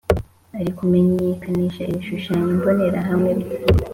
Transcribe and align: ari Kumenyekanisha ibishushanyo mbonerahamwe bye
ari 0.59 0.71
Kumenyekanisha 0.77 1.81
ibishushanyo 1.91 2.45
mbonerahamwe 2.57 3.31
bye 3.39 3.55